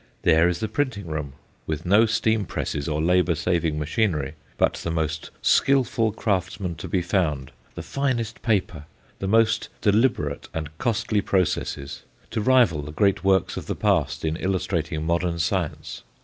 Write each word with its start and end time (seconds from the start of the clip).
There 0.23 0.49
is 0.49 0.61
the 0.61 0.67
printing 0.67 1.05
room, 1.05 1.33
with 1.67 1.85
no 1.85 2.07
steam 2.07 2.45
presses 2.45 2.87
or 2.87 2.99
labour 2.99 3.35
saving 3.35 3.77
machinery, 3.77 4.33
but 4.57 4.73
the 4.73 4.89
most 4.89 5.29
skilful 5.43 6.11
craftsmen 6.11 6.73
to 6.77 6.87
be 6.87 7.03
found, 7.03 7.51
the 7.75 7.83
finest 7.83 8.41
paper, 8.41 8.85
the 9.19 9.27
most 9.27 9.69
deliberate 9.79 10.49
and 10.55 10.75
costly 10.79 11.21
processes, 11.21 12.01
to 12.31 12.41
rival 12.41 12.81
the 12.81 12.91
great 12.91 13.23
works 13.23 13.57
of 13.57 13.67
the 13.67 13.75
past 13.75 14.25
in 14.25 14.37
illustrating 14.37 15.05
modern 15.05 15.37
science. 15.37 16.01